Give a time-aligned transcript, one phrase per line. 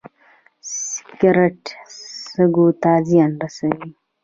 [0.89, 1.61] سګرټ
[2.31, 3.89] سږو ته زیان رسوي